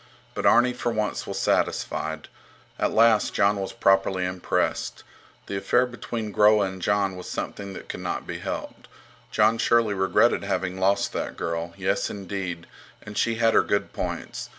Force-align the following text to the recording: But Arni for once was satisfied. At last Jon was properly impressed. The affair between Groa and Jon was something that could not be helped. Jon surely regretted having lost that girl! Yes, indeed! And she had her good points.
But 0.33 0.47
Arni 0.47 0.73
for 0.73 0.91
once 0.91 1.27
was 1.27 1.37
satisfied. 1.37 2.27
At 2.79 2.89
last 2.89 3.35
Jon 3.35 3.57
was 3.57 3.71
properly 3.71 4.25
impressed. 4.25 5.03
The 5.45 5.57
affair 5.57 5.85
between 5.85 6.31
Groa 6.31 6.65
and 6.65 6.81
Jon 6.81 7.15
was 7.15 7.29
something 7.29 7.73
that 7.73 7.87
could 7.87 7.99
not 7.99 8.25
be 8.25 8.39
helped. 8.39 8.87
Jon 9.29 9.59
surely 9.59 9.93
regretted 9.93 10.43
having 10.43 10.79
lost 10.79 11.13
that 11.13 11.37
girl! 11.37 11.75
Yes, 11.77 12.09
indeed! 12.09 12.65
And 13.03 13.15
she 13.15 13.35
had 13.35 13.53
her 13.53 13.61
good 13.61 13.93
points. 13.93 14.49